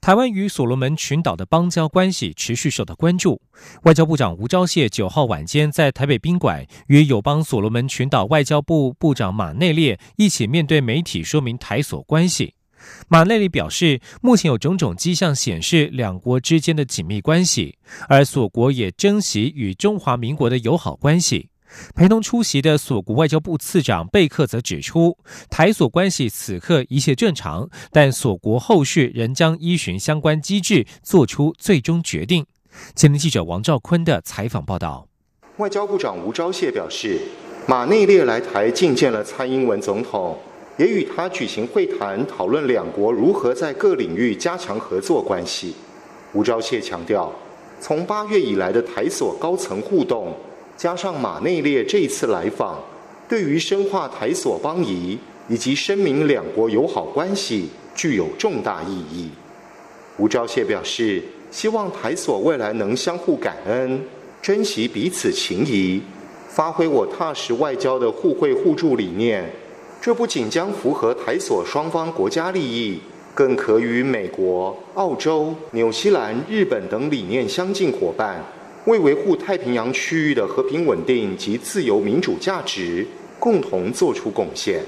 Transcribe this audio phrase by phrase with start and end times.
[0.00, 3.40] 台湾与所罗门群岛的邦交关系持续受到关注。
[3.82, 12.54] 外交部长吴钊燮九号晚间在台北宾馆与友邦所罗门群岛外交部部长马内列一起面对媒体说明台所关系。
[13.08, 17.76] 马内列表示，目前有种种迹象显示两国之间的紧密关系，
[18.08, 21.50] 而所国也珍惜与中华民国的友好关系。
[21.94, 25.16] 陪同出席的所国外交部次长贝克则指出，
[25.48, 32.46] 台所关系此刻一切正常，但所国后续仍将依循相关机制做出最终决定。
[32.94, 35.06] 前天记者王兆坤的采访报道。
[35.56, 37.18] 外交部长吴钊燮表示，
[37.66, 40.38] 马内列来台觐见了蔡英文总统，
[40.78, 45.74] 也与他举行会谈，讨论两国如何在各领域加强合作关系。
[46.32, 47.32] 吴钊燮强调，
[47.80, 50.34] 从八月以来的台所高层互动。
[50.80, 52.82] 加上马内列这次来访，
[53.28, 59.28] 对于深化台所邦谊以及声明两国友好关系具有重大意义。
[60.16, 64.00] 吴钊燮表示，希望台所未来能相互感恩，
[64.40, 66.00] 珍惜彼此情谊，
[66.48, 69.52] 发挥我踏实外交的互惠互助理念。
[70.00, 72.98] 这不仅将符合台所双方国家利益，
[73.34, 78.42] 更可与美国、澳洲、纽西兰、日本等理念相近伙伴。
[78.86, 83.06] 为维护太平洋区域的和平稳定及自由民主价值，
[83.38, 84.82] 共同作出贡献。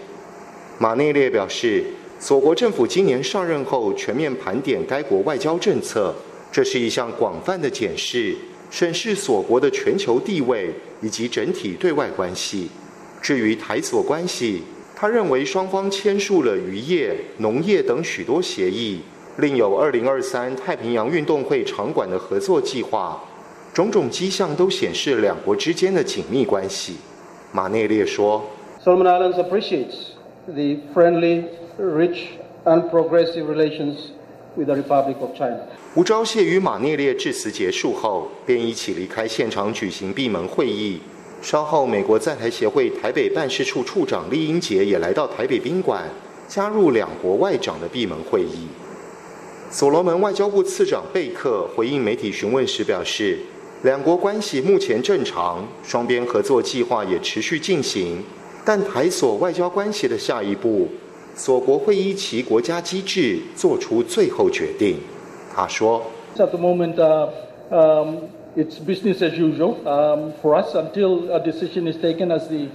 [0.78, 1.84] 马内列表示，
[2.18, 6.14] 所国政府今年上任后全面盘点该国外交政策，
[6.50, 8.34] 这是一项广泛的检视，
[8.70, 10.70] 审视所国的全球地位
[11.02, 12.70] 以及整体对外关系。
[13.20, 14.62] 至于台所关系，
[14.96, 19.00] 他认为双方签署了渔业、农业等许多协议，
[19.36, 23.22] 另有二零二三太平洋运动会场馆的合作计划。
[23.74, 26.96] 种种迹象都显示两国之间的紧密关系。
[27.52, 28.44] 马内列说
[28.84, 30.12] ：“Solomon Islands appreciates
[30.46, 31.44] the friendly,
[31.78, 32.18] rich,
[32.64, 33.94] and progressive relations
[34.56, 35.60] with the Republic of China.”
[35.94, 41.00] 吴钊燮与马内列致辞结束后，便一起离开现场举行闭门会议。
[41.40, 46.04] 稍后，美国在台协会台北办事处处长厉英杰也来到台北宾馆，
[46.46, 48.68] 加入两国外长的闭门会议。
[49.70, 53.38] 所罗门外交部次长贝克回应媒体询问时表示。
[53.83, 58.23] 两国关系目前正常，双边合作计划也持续进行。
[58.65, 60.87] 但台所外交关系的下一步，
[61.35, 64.97] 所国会依其国家机制做出最后决定。
[65.55, 66.01] 他说：“
[66.37, 66.95] At the moment,
[67.69, 68.23] um,
[68.57, 72.67] it's business as usual um, for us until a decision is taken, as the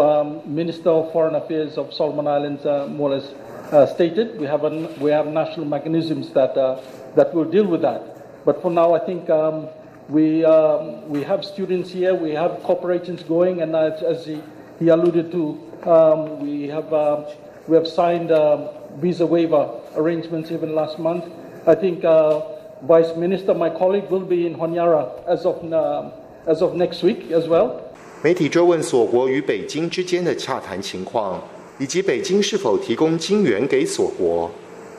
[0.00, 3.26] um, Minister of Foreign Affairs of Solomon Islands, uh, more or less,
[3.72, 4.38] uh, stated.
[4.40, 4.70] We have a,
[5.00, 6.78] we have national mechanisms that uh,
[7.16, 8.44] that will deal with that.
[8.46, 9.66] But for now, I think.” Um,
[10.08, 12.14] We um, we have students here.
[12.14, 14.38] We have corporations going, and as, as he,
[14.78, 15.58] he alluded to,
[15.88, 17.24] um, we have uh,
[17.66, 18.68] we have signed uh,
[19.00, 21.24] visa waiver arrangements even last month.
[21.66, 22.42] I think uh,
[22.82, 26.10] Vice Minister, my colleague, will be in Honiara as of uh,
[26.46, 27.80] as of next week as well.
[28.22, 31.40] 媒体追问所国与北京之间的洽谈情况，
[31.78, 34.50] 以及北京是否提供金援给所国，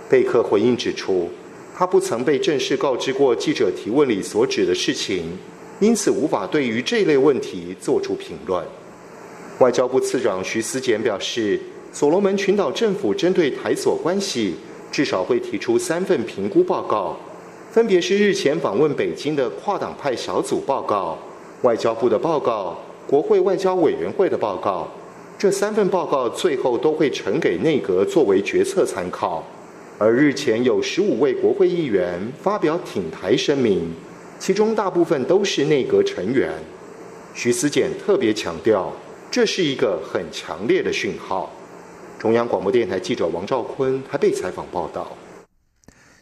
[0.09, 1.30] 贝克回应指出。
[1.81, 5.25] 他不曾被正式告知过记者提问里所指的事情，
[5.79, 8.63] 因此无法对于这类问题做出评论。
[9.61, 11.59] 外交部次长徐思俭表示，
[11.91, 14.57] 所罗门群岛政府针对台所关系
[14.93, 17.17] 至少会提出三份评估报告，
[17.71, 21.17] 分别是日前访问北京的跨党派小组报告、
[21.62, 24.87] 外交部的报告、国会外交委员会的报告。
[25.39, 29.43] 这三份报告最后都会呈给内阁作为决策参考。
[30.03, 33.93] 而日前有十五位国会议员发表挺台声明，
[34.38, 36.50] 其中大部分都是内阁成员。
[37.35, 38.91] 徐思俭特别强调，
[39.31, 41.52] 这是一个很强烈的讯号。
[42.19, 45.14] 中央广播电台记者王兆坤还被采访报道。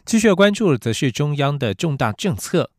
[0.05, 2.71] 继续要关注的则是中央的重大政策。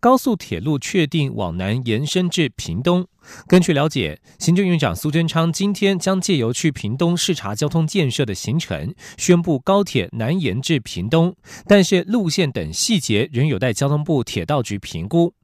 [0.00, 3.06] 高速铁路确定往南延伸至屏东。
[3.46, 11.34] 根据了解，行政院长苏贞昌今天将借由去屏东视察交通建设的行程，宣布高铁南延至屏东，
[11.66, 15.34] 但是路线等细节仍有待交通部铁道局评估。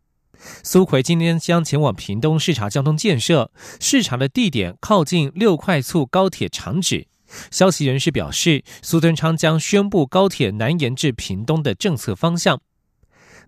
[0.63, 3.51] 苏奎今天将前往屏东视察交通建设，
[3.81, 7.07] 视察的地点靠近六快速高铁厂址。
[7.51, 12.61] 消息人士表示，苏贞昌将宣布高铁南延至屏东的政策方向。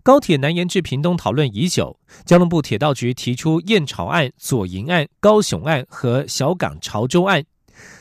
[0.01, 7.43] 高铁南延至屏东讨论已久，交通部铁道局提出燕巢案、左营案、高雄案和小港潮州案。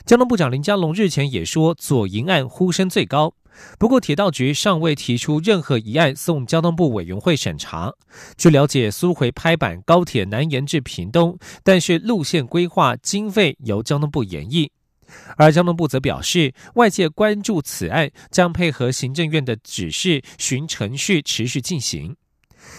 [0.07, 3.35] 交通部长林佳龙日前也说，左营案呼声最高。
[3.77, 7.93] 不过，铁道局尚未提出任何一案送交通部委员会审查。
[8.37, 14.71] 据了解，苏回拍板高铁南延至屏东，但是路线规划经费由交通部演绎。
[15.37, 22.17] 而交通部则表示，外界关注此案，将配合行政院的指示，循程序持续进行。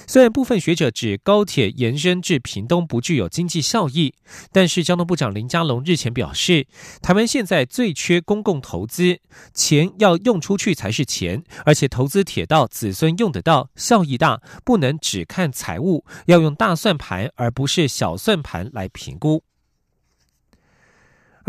[0.05, 4.13] 虽然部分学者指高铁延伸至屏东不具有经济效益，
[4.51, 6.67] 但是交通部长林佳龙日前表示，
[7.01, 9.19] 台湾现在最缺公共投资，
[9.53, 19.43] 钱要用出去才是钱，而且投资铁道子孙用得到，效益大，不能只看财务，要用大算盘而不是小算盘来评估。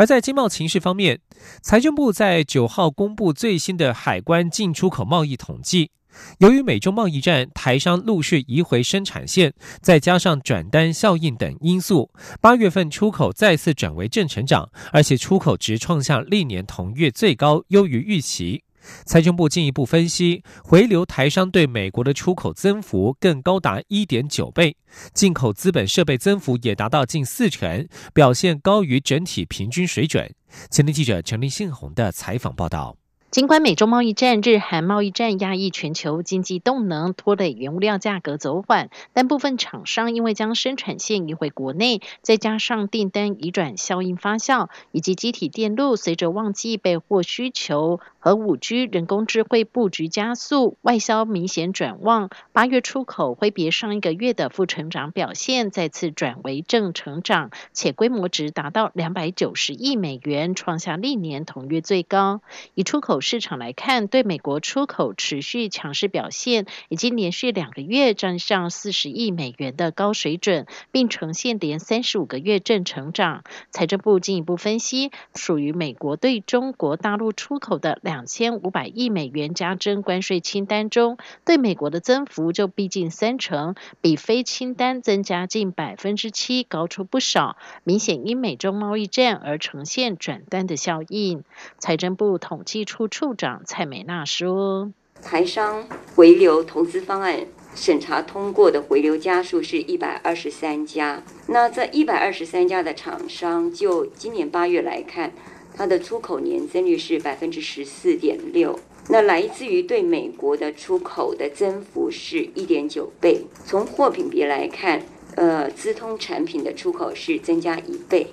[0.00, 1.20] 而在经贸情势方面，
[1.60, 5.90] 财政部在九号公布最新的海关进出口贸易统计。
[6.38, 9.52] 由于美中贸易战，台商陆续移回生产线，
[9.82, 12.10] 再加上转单效应等因素，
[12.40, 18.64] 八月份出口再次转为正成长，而且出口值创下历年同月最高，优于预期。
[19.04, 24.76] 财政部进一步分析，回流台商对美国的出口增幅更高达一点九倍，
[25.12, 30.34] 进口资本设备增幅也达到近四成，表现高于整体平均水准。
[30.70, 32.96] 前天记者陈立信宏的采访报道。
[33.30, 52.30] 尽管美中贸易战、日韩贸易战压抑全球经济动能，拖累原物料价格走缓，但部分厂商因为将生产线移回国内，再加上订单移转效应发酵，以及机体电路随着旺季备货需求和五 G 人工智慧布局加速，外销明显转旺。
[52.52, 62.42] 八月出口挥别上一个月的负成长表现，再次转为正成长，且规模值达到两百九十亿美元，创下历年同月最高。
[62.74, 73.44] 以出口市场来看，对美国出口持续强势表现，已经连续两个月站上四十亿美元的高水准，并呈现连三十五个月正成长。
[73.70, 91.44] 财政部进一步分析，属于美国对中国大陆出口的两千五百亿美元加征关税清单中，对美国的增幅就逼近三成，比非清单增加近百分之七高出不少，明显因美中贸易战而呈现转单的效应。
[91.78, 93.06] 财政部统计处。
[93.20, 97.40] 处长蔡美娜说：“台商回流投资方案
[97.74, 101.22] 审查通过的回流家数是一百二十三家。
[101.48, 105.32] 那这一百二十三家的厂商，就今年八月来看，
[105.80, 108.78] 它的出口年增率是百分之十四点六。
[109.08, 113.40] 那来自于对美国的出口的增幅是一点九倍。
[113.64, 115.00] 从货品别来看，
[115.36, 118.26] 呃，资通产品的出口是增加一倍。”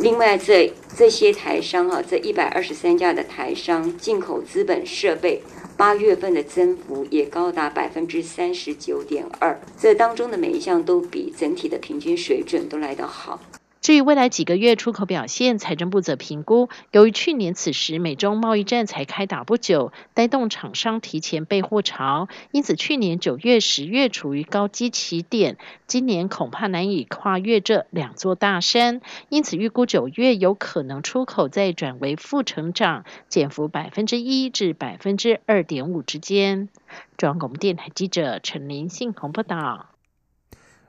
[0.00, 5.42] 另外，这这些台商哈，这一百二十三家的台商进口资本设备，
[5.76, 13.38] 八月份的增幅也高达百分之三十九点二，这当中的每一项都比整体的平均水准都来得好。
[13.84, 36.70] 至于未来几个月出口表现，财政部则评估，由于去年此时美中贸易战才开打不久，带动厂商提前备货潮，因此去年九月、十月处于高基起点，今年恐怕难以跨越这两座大山，因此预估九月有可能出口再转为负成长，减幅百分之一至百分之二点五之间。
[37.18, 39.93] 中央广播电台记者陈林信鸿报道。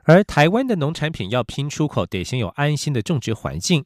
[0.06, 3.84] 而台湾的农产品要拼出口，得先有安心的种植环境。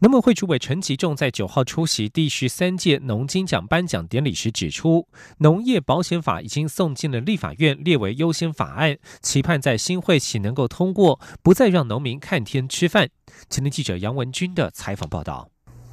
[0.00, 5.06] 农委会主委陈吉仲在九号出席第十三届农金奖颁奖典礼时指出，
[5.38, 13.08] 农业保险法已经送进了立法院，列为优先法案，期盼在新会期能够通过，不再让农民看天吃饭。
[13.48, 15.51] 前天记者杨文军的采访报道。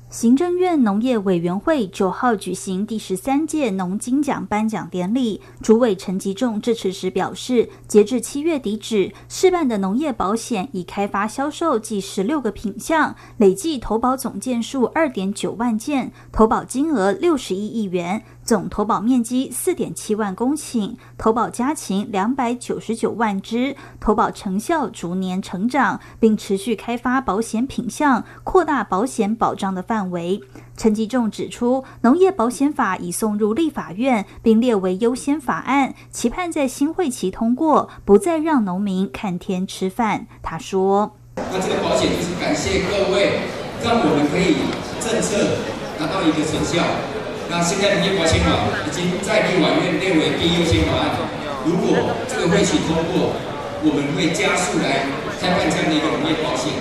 [0.09, 18.23] 行政院农业委员会九号举行第十三届农金奖颁奖典礼，主委陈吉仲致辞时表示，截至七月底止，试办的农业保险已开发销售计十六个品项，累计投保总件数二点九万件，投保金额六十亿亿元。
[18.49, 30.41] 总投保面积四点七万公顷，投保家禽两百九十九万只，投保成效逐年成长，并持续开发保险品项，扩大保险保障的范围。
[30.75, 40.25] 陈吉仲指出，农业保险法已送入立法院，并列为优先法案，期盼在新会期通过，不再让农民看天吃饭。
[40.41, 43.41] 他说：“那这个保险就是感谢各位，
[43.83, 44.55] 让我们可以
[44.99, 45.37] 政策
[45.99, 46.83] 达到一个成效。”
[47.49, 48.51] 那现在农业保险法
[48.85, 51.17] 已经在立法院列为第一优先法案，
[51.65, 53.33] 如果这个会期通过，
[53.81, 55.07] 我们会加速来
[55.41, 56.71] 开办这样的一个农业保险。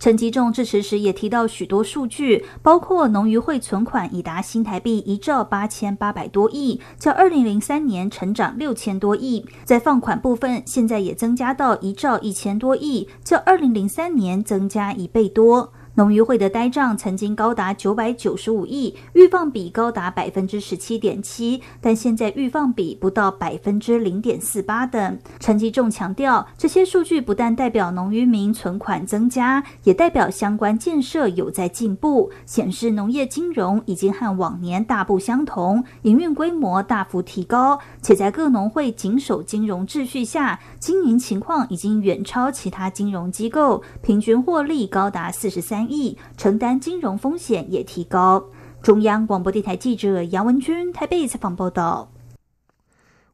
[0.00, 9.44] 陈吉仲致辞时也提到许多数据，包括农渔会存款已达新台币一兆八千八百多亿，较二零零三年成长六千多亿。
[9.64, 15.72] 在放款部分，现在也增加到一兆一千多亿，较二零零三年增加一倍多。
[15.96, 25.16] 农渔会的呆账曾经高达九百九十五亿，预放比高达百分之十七点七，但现在预放比不到百分之零点四八等。
[25.38, 45.83] 陈吉仲强调，这些数据不但代表农渔民存款增加，也代表相关建设有在进步，显示农业金融已经和往年大不相同，营运规模大幅提高，且在各农会谨守金融秩序下，经营情况已经远超其他金融机构，平均获利高达四十三。
[45.90, 48.44] 意承担金融风险也提高。
[48.82, 52.10] 中央广播电台记者杨文君台北采访报道。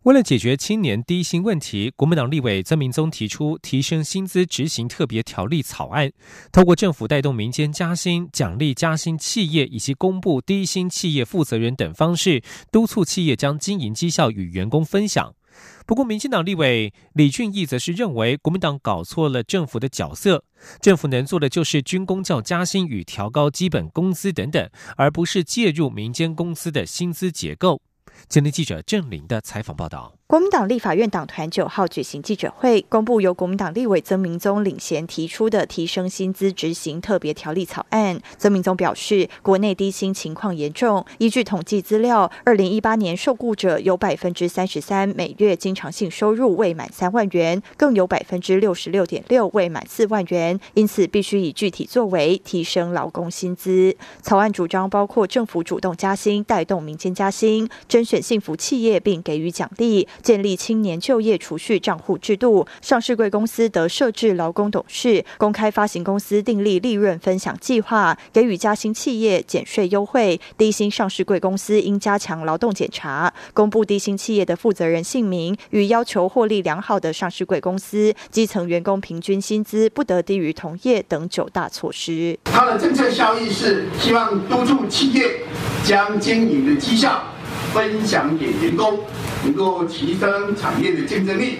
[0.04, 6.11] 为了解决青年低薪问题，国民党立委曾明宗提出提升薪资执行特别条例草案，
[6.50, 12.42] 透过政府带动民间加薪、奖励加薪企业以及公布低薪企业负责人等方式，
[12.73, 15.35] 督促企业将经营绩效与员工分享。
[15.91, 20.45] 不过，民进党立委李俊毅则是认为，国民党搞错了政府的角色，
[20.81, 27.83] 政府能做的就是军工教加薪与调高基本工资等等，而不是介入民间公司的薪资结构。
[28.29, 30.20] 今天记者郑林的采访报道。
[30.31, 38.21] 国民党立法院党团九号举行记者会，公布由国民党立委曾明宗领衔提出的提升薪资执行特别条例草案。
[38.39, 53.97] 曾明宗表示，国内低薪情况严重，依据统计资料，二零一八年受雇者有百分之三十三每月经常性收入未满三万元，更有百分之六十六点六未满四万元，因此必须以具体作为提升劳工薪资。
[54.23, 60.07] 草案主张包括政府主动加薪，带动民间加薪，甄选幸福企业并给予奖励。
[60.23, 70.41] 建立青年就业储蓄账户制度，上市贵公司得设置劳工董事，公开发行公司订立利润分享计划，给予加薪企业减税优惠。
[70.57, 82.39] 低薪上市贵公司应加强劳动检查，公布低薪企业的负责人姓名，与要求获利良好的上市贵公司基层员工平均薪资不得低于同业等九大措施。
[82.45, 85.41] 它的政策效益是希望督促企业
[85.85, 87.23] 将经营的绩效。
[87.73, 89.00] 分享给员工，
[89.45, 91.59] 能够提升产业的竞争力，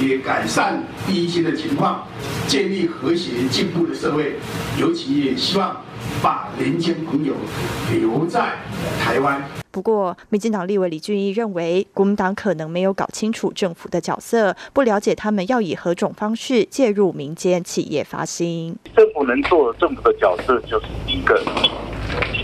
[0.00, 2.06] 也改善低薪的情况，
[2.46, 4.36] 建立和谐进步的社会。
[4.78, 5.76] 尤其也希望
[6.22, 7.34] 把年轻朋友
[7.90, 8.56] 留在
[9.00, 9.42] 台湾。
[9.70, 18.76] 不过，民进党立委李俊毅认为，国民党可能没有搞清楚政府的角色，不了解他们要以何种方式介入民间企业发薪。
[18.96, 21.40] 政府能做政府的角色，就是一个。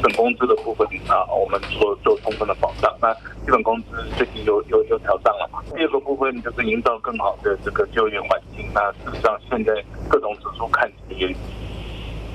[0.04, 2.94] 基本工资的部分啊，我们做做充分的保障。
[3.00, 5.60] 那基本工资最近又又又调涨了嘛。
[5.74, 8.70] 第二个部分就是营造更好的这个就业环境。
[8.74, 9.72] 那事实上现在
[10.06, 11.34] 各种指数看起来也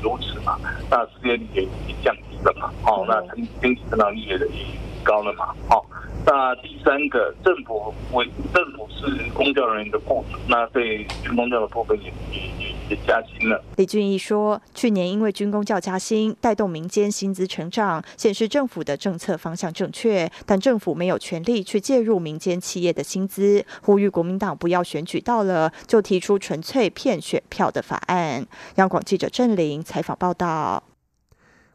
[0.02, 0.58] 如此嘛。
[0.90, 2.74] 那失业率也也降低了嘛。
[2.88, 4.66] 哦，那经经济增长率也也
[5.04, 5.54] 高了嘛。
[5.70, 5.86] 哦，
[6.26, 12.69] 那第三个政府为政府是公教人员的雇主，那对军公教的部分也也。
[13.06, 13.64] 加薪了。
[13.78, 28.46] 李俊毅说，去年因为军工教加薪，带动民间薪资成长，显示政府的政策方向正确，但政府没有权利去介入民间企业的薪资，呼吁国民党不要选举到了就提出纯粹骗选票的法案。
[28.76, 30.84] 央广记者郑玲采访报道。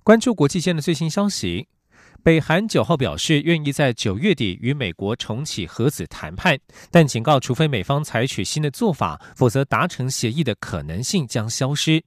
[0.03, 1.69] 关注国际间的最新消息。
[2.25, 6.59] 北韩九号表示愿意在九月底与美国重启核子谈判，
[6.91, 12.03] 但警告，除非美方采取新的做法，否则达成协议的可能性将消失。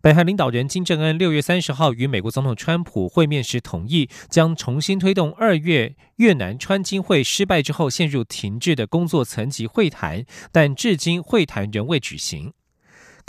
[0.00, 12.52] 北韩领导人金正恩六月三十号与美国总统川普会面时，同意将重新推动二月越南川金会失败之后陷入停滞的工作层级会谈，但至今会谈仍未举行。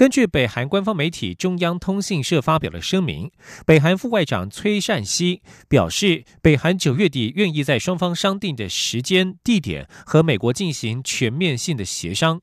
[0.02, 3.30] 根据北韩官方媒体中央通信社发表的声明，
[3.68, 12.42] 北韩副外长崔善熙表示，北韩九月底愿意在双方商定的时间、地点和美国进行全面性的协商。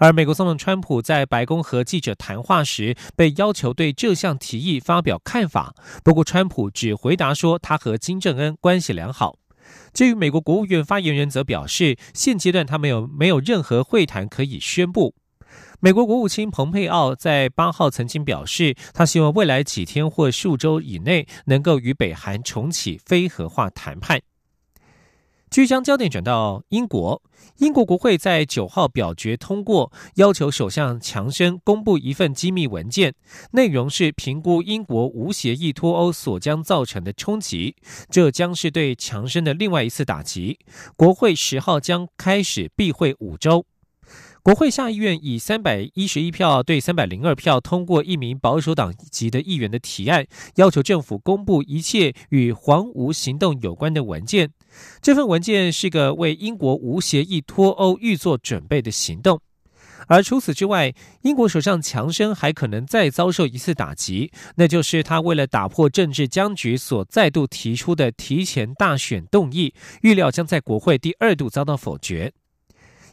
[0.00, 9.38] 而美国总统川普在白宫和记者谈话时，被要求对这项提议发表看法，不过川普只回答说他和金正恩关系良好。
[9.94, 15.14] 至于美国国务院发言人则表示，现阶段他没有没有任何会谈可以宣布。
[15.84, 24.22] 美国国务卿蓬佩奥在八号曾经表示，他希望未来几天或数周以内能够与北韩重启非核化谈判。
[25.50, 27.20] 据将焦点转到英国，
[27.56, 33.16] 英国国会在九号表决通过，要求首相强生公布一份机密文件，
[33.50, 37.74] 内容是评估英国无协议脱欧所将造成的冲击，
[38.08, 40.60] 这将是对强生的另外一次打击。
[40.94, 43.66] 国会十号将开始闭会五周。
[44.44, 54.50] 国会下议院以三百一十一票对三百零二票通过一名保守党籍的议员的提案，要求政府公布一切与黄无行动有关的文件。
[55.00, 59.40] 这份文件是个为英国无协议脱欧预做准备的行动。
[60.08, 72.32] 而除此之外，英国首相强生还可能再遭受一次打击，那就是他为了打破政治僵局所再度提出的提前大选动议，预料将在国会第二度遭到否决。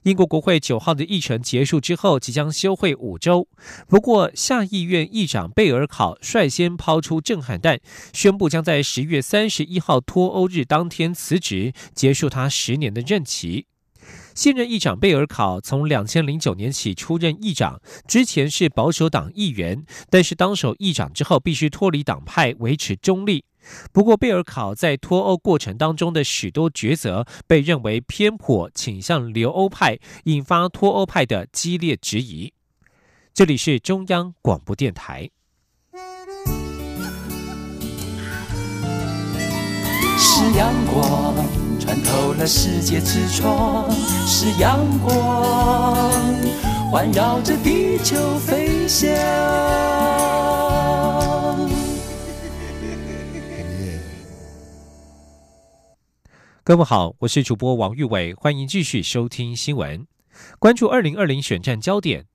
[0.04, 3.48] 英国国会九号的议程结束之后，即将休会五周。
[3.88, 7.80] 不过，下议院议长贝尔考率先抛出震撼弹，
[8.14, 13.66] 宣布将在十月三十一号脱欧日当天辞职，结束他十年的任期。
[14.34, 23.44] 现任议长贝尔考从两千零九年起出任议长，之前是保守党议员，但是当首议长之后必须脱离党派，维持中立。
[23.92, 32.54] 不过，贝尔考在脱欧过程当中的许多抉择被认为偏颇，倾向留欧派，引发脱欧派的激烈质疑。
[33.34, 35.30] 这里是中央广播电台。
[40.18, 41.34] 是阳光
[41.80, 43.90] 穿透了世界之窗，
[44.28, 46.12] 是阳光
[46.92, 49.89] 环绕着地球飞翔。
[56.70, 60.06] 各位好，我是主播王玉伟，欢迎继续收听新闻，
[60.60, 62.28] 关注二零二零选战焦点。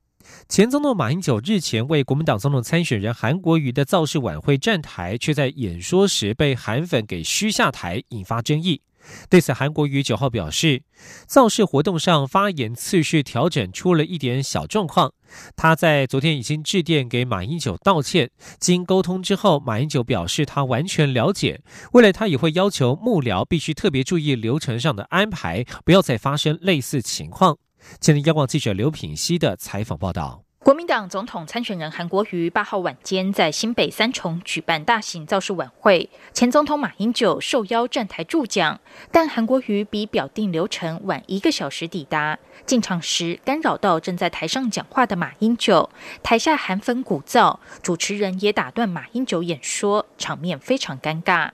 [0.49, 8.83] 前总统马英九日前为国民党总统参选人韩国瑜的造势晚会站台，却在演说时被韩粉给嘘下台，引发争议。
[9.29, 10.83] 对此，韩国瑜九号表示，
[11.27, 15.13] 造势活动上发言次序调整出了一点小状况。
[15.57, 18.31] 他在昨天已经致电给马英九道歉。
[18.59, 21.61] 经沟通之后，马英九表示他完全了解，
[21.93, 27.59] 未来他也会要求幕僚必须特别注意流程上的安排，不要再发生类似情况。
[28.01, 30.44] 前天央广记者刘品熙的采访报道。
[30.65, 38.81] 国民党总统参选人韩国瑜八号晚间在新北三重举办大型造势晚会，前总统马英九受邀站台助讲，
[39.13, 45.91] 但韩国瑜比表定流程晚一个小时抵达，进场时干扰到正在台上讲话的马英九，
[46.23, 51.51] 台下韩粉鼓噪，主持人也打断马英九演说，场面非常尴尬。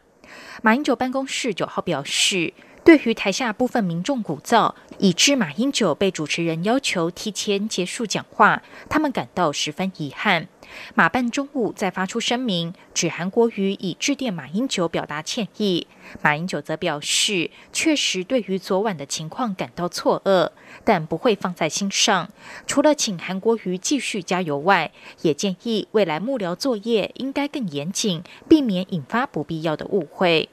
[0.62, 2.54] 马英九办公室九号表示。
[2.82, 10.48] 对于台下部分民众鼓噪，以致马英九被主持人要求提前结束讲话，他们感到十分遗憾。
[10.94, 15.86] 马办中午再发出声明，指韩国瑜已致电马英九表达歉意。
[16.22, 20.50] 马英九则表示，确实对于昨晚的情况感到错愕，
[20.84, 22.30] 但不会放在心上。
[22.66, 24.90] 除了请韩国瑜继续加油外，
[25.22, 30.48] 也建议未来幕僚作业应该更严谨，避免引发不必要的误会。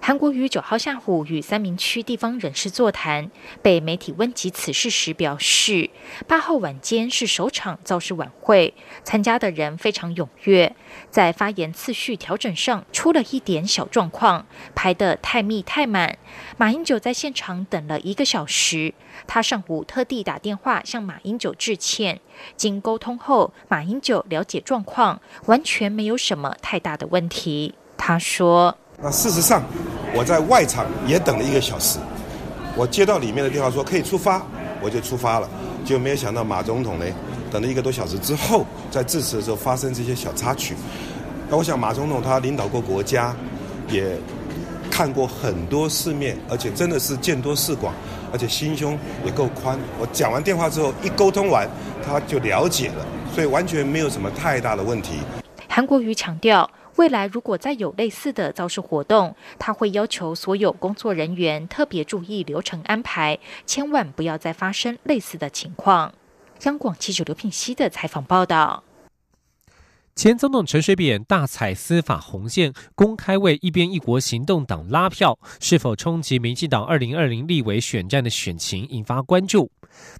[0.00, 3.30] 韩国瑜九号下午与三明区地方人士座谈，
[3.62, 5.90] 被媒体问及此事时表示，
[6.26, 10.74] 八号晚间是首场造势晚会，参加的人非常踊跃，
[11.10, 16.18] 在发言次序调整上出了一点小状况，排得太密太满。
[16.56, 18.94] 马英九在现场等了一个小时，
[19.26, 22.20] 他上午特地打电话向马英九致歉，
[22.56, 27.74] 经沟通后，马英九了解状况，完全没有什么太大的问题。
[27.96, 28.76] 他说。
[29.02, 29.62] 那事实上，
[30.14, 31.98] 我在外场也等了一个小时。
[32.76, 34.42] 我接到里面的电话说可以出发，
[34.80, 35.48] 我就出发了。
[35.84, 37.04] 就没有想到马总统呢，
[37.50, 40.74] 等了一个多小时之后，在致辞的时候发生这些小插曲。
[41.50, 43.36] 那我想马总统他领导过国家，
[43.88, 44.16] 也
[44.90, 47.92] 看过很多世面，而且真的是见多识广，
[48.32, 49.78] 而且心胸也够宽。
[50.00, 51.68] 我讲完电话之后，一沟通完，
[52.04, 53.04] 他就了解了，
[53.34, 55.18] 所以完全没有什么太大的问题。
[55.68, 56.68] 韩国瑜强调。
[56.96, 66.14] 未来如果再有类似的造势活动，他会要求所有工作人员特别注意流程安排，千万不要再发生类似的情况。
[66.62, 68.84] 央广记者刘品熙的采访报道。
[70.14, 79.72] 前总统陈水扁大踩司法红线，公开为一边一国行动党拉票，是否冲击民进党二零二零立委选战的选情，引发关注。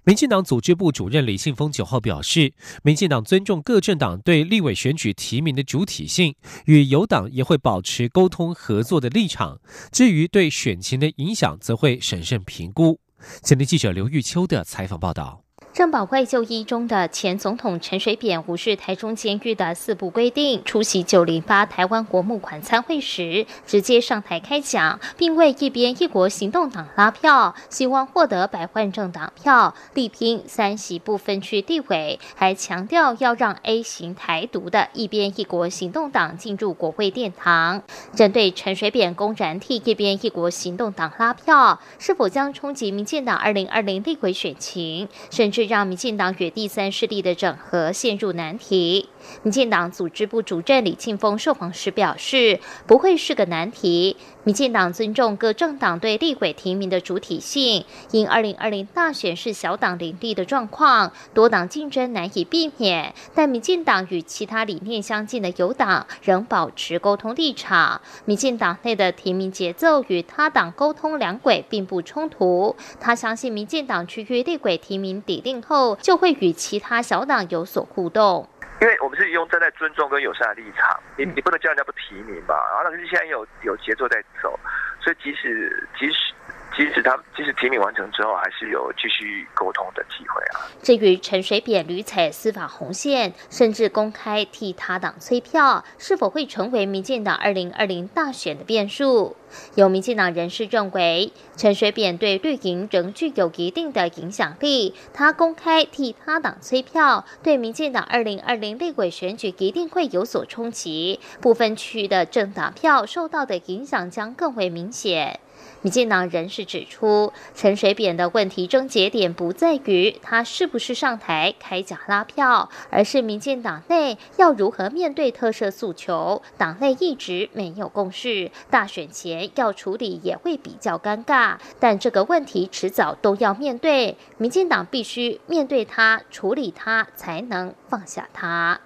[0.03, 2.53] 民进党组织部主任李信峰九号表示，
[2.83, 9.61] 民进党尊重各政党对立委选举提名的主体性，与有党也会保持沟通合作的立场。
[9.93, 12.99] 至于对选情的影响，则会审慎评估。
[13.41, 15.44] 前天记者刘玉秋的采访报道。
[15.75, 37.83] 郑宝贵就医中的前总统陈水扁无视台中监狱的四部规定，出席九零八台湾国募款参会时，直接上台开讲，并为一边一国行动党拉票，希望获得百万政党票，力拼三席不分区地位，还强调要让 A 型台独的一边一国行动党进入国会殿堂。
[38.15, 45.64] 针对陈水扁公然替一边一国行动党拉票，是否将冲击民进党二零二零立委选情，甚至？
[45.65, 49.09] 让民进党与第三势力的整合陷入难题。
[49.43, 54.17] 民进党组织部主任李庆峰受访时表示，不会是个难题。
[54.43, 63.15] 民进党尊重各政党对立委提名的主体性，因二零二零大选是小党林立的状况，多党竞争难以避免。
[63.33, 67.99] 但民进党与其他理念相近的友党仍保持沟通立场。
[68.25, 72.75] 民进党内的提名节奏与他党沟通两轨并不冲突。
[72.99, 78.47] 他相信民进党区域立委提名底定后，就会与其他小党有所互动。
[78.81, 82.55] 因为我们是用站在尊重跟友善的立场，你你不能叫人家不提名吧？
[82.71, 84.59] 然后但是现在有有节奏在走，
[84.99, 86.34] 所以即使即使。
[86.77, 90.67] 即使他即使提名完成之后，还是有继续沟通的机会啊。
[90.81, 99.37] 至于陈水扁屡踩司法红线，甚至公开替他党催票，是否会成为民进党二零二零大选的变数？
[99.75, 115.39] 有民进党人士认为，陈水扁对绿营仍具有一定的影响力，他公开替他党催票，对民进党二零二零立委选举一定会有所冲击，部分区的政党票受到的影响将更为明显。
[115.85, 126.41] 民进党人士指出，陈水扁的问题症结点不在于他是不是上台开假拉票，而是民进党内要如何面对特色诉求。
[126.57, 131.57] 党内一直没有共识，大选前要处理也会比较尴尬。
[131.79, 138.81] 但这个问题迟早都要面对，民进党必须面对它、处理它，才能放下它。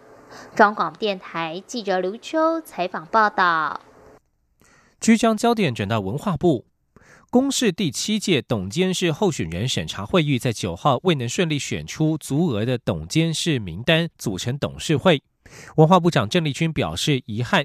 [0.54, 3.80] 中广电台记者刘秋采访报道。
[5.18, 6.66] 将焦点转到文化部。
[7.32, 15.22] 公示第七届董监事候选人审查会议在九号未能顺利选出足额的董监事名单，组成董事会。
[15.76, 17.64] 文化部长郑丽君表示遗憾。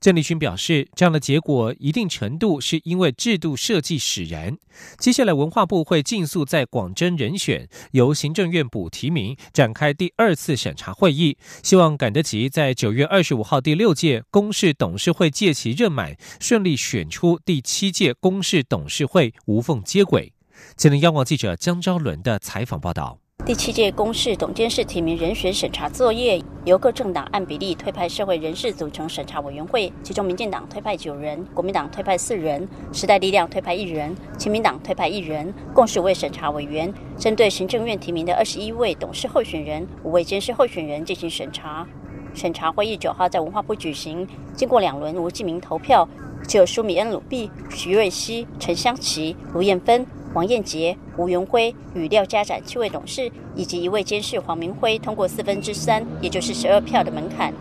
[0.00, 4.56] 郑丽君表示，这样的结果一定程度是因为制度设计使然。
[4.98, 20.32] 接下来，文化部会尽速在广征人选，由行政院补提名，展开第二次审查会议，希望赶得及在九月二十五号第六届公示董事会届期任满，顺利选出第七届公示董事会，无缝接轨。
[20.76, 23.23] 吉林央广记者江昭伦的采访报道。
[23.44, 41.86] 第七届公示董监事提名人选审查作业，由各政党按比例推派社会人士组成审查委员会，其中民进党推派九人，国民党推派四人，时代力量推派一人，亲民党推派一人，共十位审查委员，针对行政院提名的二十一位董事候选人、五位监事候选人进行审查。
[42.32, 46.08] 审查会议九号在文化部举行，经过两轮无记名投票，
[46.48, 50.06] 就有舒米恩·鲁毕、徐瑞熙、陈香琪、卢燕芬。
[50.34, 57.54] 王彦杰、吴元辉与廖家展七位董事，以及一位监事黄明辉通过四分之三，也就是十二票的门槛。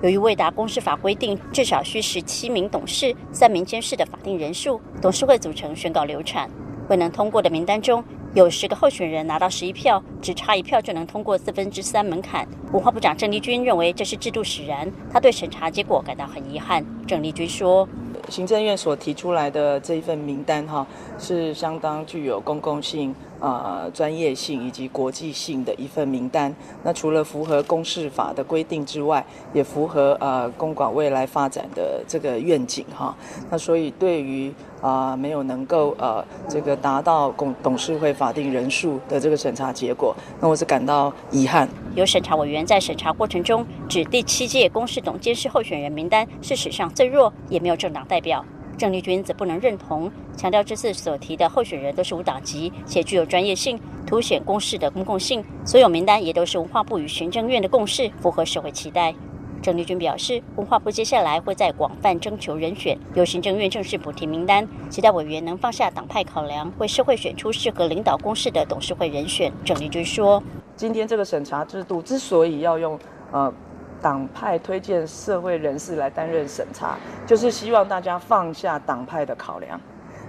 [0.00, 6.48] 由于未达公司法规定至少需十七名董事、三名监事的法定人数，董事会组成宣告流产。
[6.88, 12.46] 未能通过的名单中有十个候选人拿到十一票，只差一票就能通过四分之三门槛。
[12.72, 16.86] 文化部长郑丽君认为这是制度使然，他对审查结果感到很遗憾。
[17.08, 17.88] 郑丽君说。
[18.30, 20.86] 行政院所提出来的这一份名单，哈，
[21.18, 23.14] 是相当具有公共性。
[23.40, 26.54] 呃，专业性以及国际性的一份名单。
[26.82, 33.16] 那除了符合公示法的规定之外，也符合呃公馆未来发展的这个愿景哈。
[33.50, 41.68] 那所以对于啊没有能够呃这个达到公董事会法定人数的这个审查结果，那我是感到遗憾。
[41.94, 48.44] 有审查委员在审查过程中指第七届公示董监事候选人名单是史上最弱，也没有政党代表。
[48.80, 55.44] 郑丽君则不能认同，强调这次所提的候选人都是无党籍，且具有专业性，凸显公示的公共性。
[55.66, 59.14] 所有名单也都是文化部与行政院的共识，符合社会期待。
[59.60, 69.52] 郑丽君表示，文化部接下来会在广泛征求人选，由行政院正式补提名单，期待委员能放下党派考量，为社会选出适合领导公示的董事会人选。
[69.62, 70.42] 郑丽君说
[70.74, 72.98] ：“今天这个审查制度之所以要用，
[73.30, 73.52] 呃。”
[74.00, 79.80] 党派推荐社会人士来担任审查，就是希望大家放下党派的考量，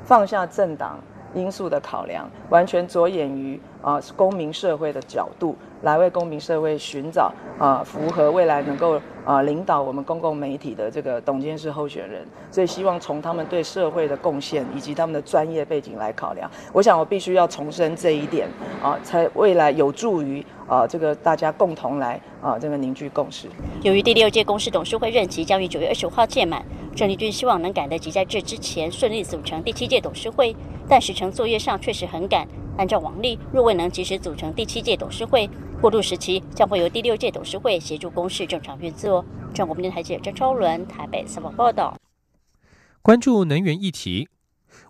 [0.03, 0.99] 放下政党
[1.33, 5.55] 因素的考量，完全着眼于啊公民社会的角度。
[5.81, 16.49] 来为公民社会寻找啊符合未来能够啊领导我们公共媒体的这个董监事候选人，所以希望从他们对社会的贡献以及他们的专业背景来考量。
[16.71, 18.47] 我想我必须要重申这一点
[18.81, 23.47] 啊，才未来有助于啊这个大家共同来啊这个凝聚共识。
[23.81, 26.63] 由于第六届公司董事会任期将于九月二十五号届满，
[26.95, 30.55] 郑丽君希望能赶得及在这之前顺利组成第七届董事会，
[30.87, 32.47] 但时程作业上确实很赶。
[32.77, 35.47] 按照王例，若未能及时组成第七届董事会，
[35.81, 39.25] 过渡时期将会由第六届董事会协助公事正常运作。
[39.51, 41.97] 中国电台记者张超伦台北采访报道。
[43.01, 44.29] 关注能源议题，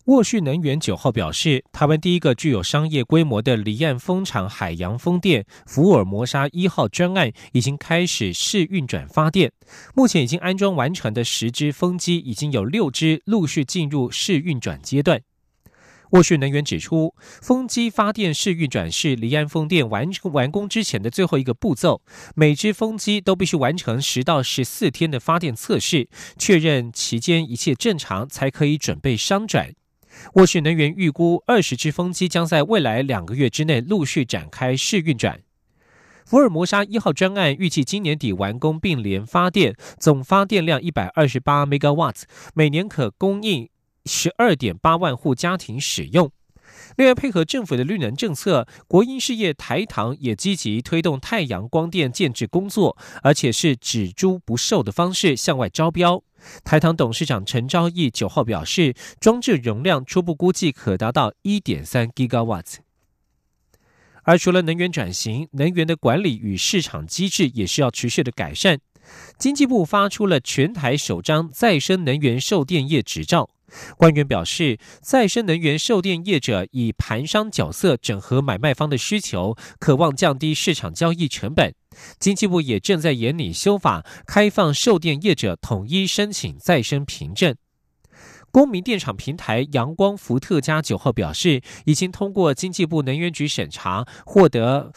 [0.08, 9.54] 沃旭能源九号表示，台湾第一个具有商业规模的离岸风场海洋风电福尔摩沙一号专案已经开始试运转发电，
[9.95, 15.21] 目前已经安装完成的十只风机，已经有六只陆续进入试运转阶段。
[16.12, 22.02] 沃旭能源指出，风机发电试运转是离岸风电完成完工之前的最后一个步骤，
[22.36, 29.74] 每只风机都必须完成十到十四天的发电测试，确认期间一切正常，才可以准备商转。
[30.34, 35.41] 沃旭能源预估，二十只风机将在未来两个月之内陆续展开试运转。
[36.26, 42.13] 福尔摩沙一号专案预计今年底完工并联发电，总发电量一百二十八兆瓦
[42.54, 43.67] 每年可供应
[44.05, 46.31] 十二点八万户家庭使用。
[46.97, 56.23] 另外，配合政府的绿能政策，国营事业台糖也积极推动太阳光电建制工作，而且是只租不售的方式向外招标。
[56.63, 62.77] 台糖董事长陈昭义九号表示，装置容量初步估计可达到一点三 gigawatt。
[64.23, 68.79] 而除了能源转型，能源的管理与市场机制也是要持续的改善。
[69.37, 73.49] 经济部发出了全台首张再生能源售电业执照。
[73.97, 81.73] 官员表示，再生能源售电业者以盘商角色整合买卖方的需求，渴望降低市场交易成本。
[82.19, 87.55] 经济部也正在研拟修法，开放售电业者统一申请再生凭证。
[88.51, 94.91] 公民电厂平台阳光伏特加九号表示，已经通过经济部能源局审查，获得。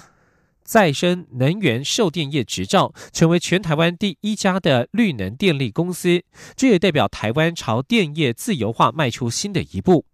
[0.65, 6.25] 再生能源售电业执照，成为全台湾第一家的绿能电力公司。
[6.57, 10.07] 这也代表台湾朝电业自由化迈出新的一步。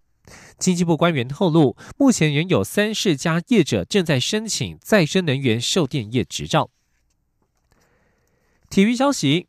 [0.58, 6.70] 经济部官员透露，目前仍有三十家业者正在申请再生能源售电业执照。
[8.68, 9.48] 体育消息：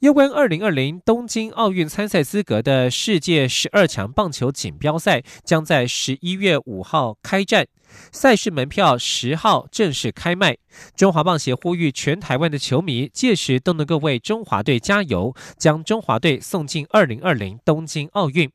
[0.00, 7.66] 有关二零二零东京奥运参赛资格的世界十二强棒球锦标赛，将在十一月五号开战。
[8.10, 10.56] 赛事门票十号正式开卖，
[10.96, 18.50] 中华棒协呼吁全台湾的球迷届时都能够为中华队加油，将中华队送进二零二零东京奥运。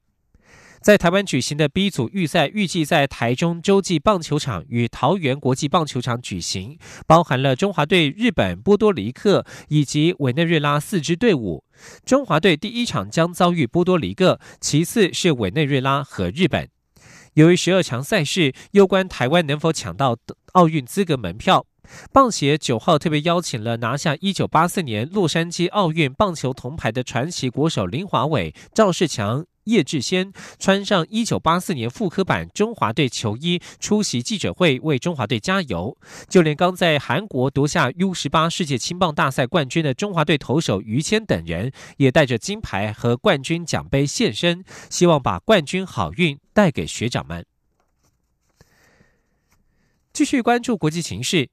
[0.85, 11.63] 在台湾举行的 B 组预赛，预计在台中洲际棒球场与桃园国际棒球场举行，包含了中华队、日本、波多黎各以及委内瑞拉四支队伍。
[12.05, 16.69] 中华队第一场将遭遇波多黎各，其次是委内瑞拉和日本。
[17.33, 20.15] 由于十二强赛事攸关台湾能否抢到
[20.51, 21.65] 奥运资格门票，
[22.13, 29.47] 棒协九号特别邀请了拿下一九八四年洛杉矶奥运棒球铜牌的传奇国手林华伟、赵世强。
[29.65, 35.95] 叶志先穿上一九八四年复刻版中华队球衣出席记者会，为中华队加油。
[36.27, 47.45] 就连刚在韩国夺下 U 十八世界青棒大赛冠军的中华队投手于谦等人，也带着金牌和冠军奖杯现身，希望把冠军好运带给学长们。
[50.13, 51.49] 继续关注国际形势。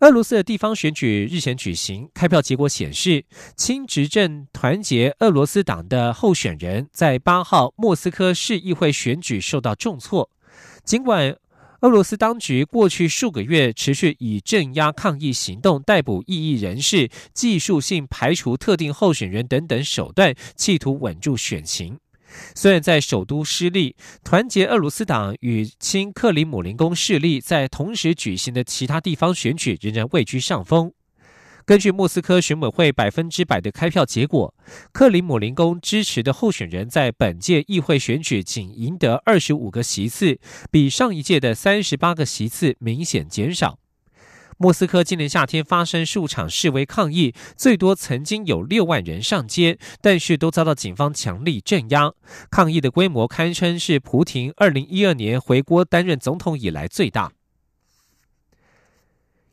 [0.00, 3.24] 俄罗斯的地方选举日前举行，开票结果显示，
[3.56, 10.30] 亲执政团结俄罗斯党的候选人在八号莫斯科市议会选举受到重挫。
[10.84, 11.36] 尽管
[11.80, 21.98] 俄罗斯当局过去数个月持续以镇压抗议行动、逮捕异议人士、技术性排除特定候选人等等手段，企图稳住选情。
[22.54, 30.92] 虽然在首都失利，团结俄罗斯党与亲克里姆林宫势力在同时举行的其他地方选举仍然位居上风。
[31.64, 34.54] 根据莫斯科选委会百分之百的开票结果，
[34.90, 40.38] 克里姆林宫支持的候选人在本届议会选举仅赢得二十五个席次，
[40.70, 43.78] 比上一届的三十八个席次明显减少。
[44.60, 52.12] 莫斯科今年夏天发生数场示威抗议，最多曾经有六万人上街，但是都遭到警方强力镇压。
[52.50, 57.30] 抗议的规模堪称是普廷二零一二年回国担任总统以来最大。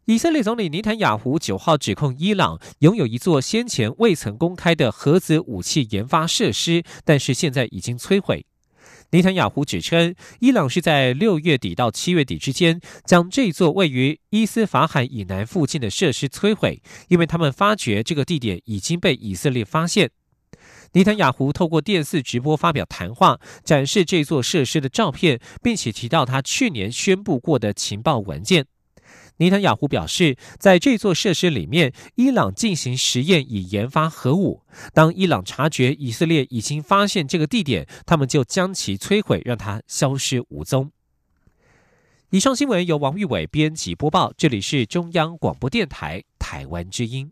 [0.05, 8.47] 以色列总理尼坦雅胡九号指控伊朗拥有一座先前未曾公开的核子武器研发设施，但是现在已经摧毁。
[9.15, 20.11] 尼坦雅胡指称，伊朗是在六月底到七月底之间将这座位于伊斯法罕以南附近的设施摧毁，因为他们发觉这个地点已经被以色列发现。
[20.91, 28.65] 尼坦雅胡透过电视直播发表谈话，展示这座设施的照片，并且提到他去年宣布过的情报文件。
[29.37, 34.61] 尼坦雅胡表示，在这座设施里面，伊朗进行实验以研发核武。
[34.93, 40.91] 当伊朗察觉以色列已经发现这个地点，他们就将其摧毁，让它消失无踪。
[42.29, 47.31] 以上新闻由王玉伟编辑播报，这里是中央广播电台台湾之音。